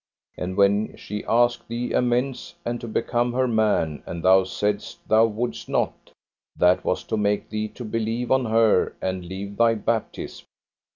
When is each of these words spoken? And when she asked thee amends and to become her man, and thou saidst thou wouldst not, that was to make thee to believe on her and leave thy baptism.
And 0.35 0.57
when 0.57 0.97
she 0.97 1.23
asked 1.25 1.67
thee 1.67 1.93
amends 1.93 2.55
and 2.65 2.81
to 2.81 2.87
become 2.87 3.33
her 3.33 3.47
man, 3.47 4.01
and 4.07 4.23
thou 4.23 4.45
saidst 4.45 4.97
thou 5.07 5.27
wouldst 5.27 5.69
not, 5.69 5.93
that 6.55 6.83
was 6.83 7.03
to 7.03 7.17
make 7.17 7.51
thee 7.51 7.67
to 7.67 7.85
believe 7.85 8.31
on 8.31 8.45
her 8.45 8.95
and 8.99 9.23
leave 9.25 9.57
thy 9.57 9.75
baptism. 9.75 10.47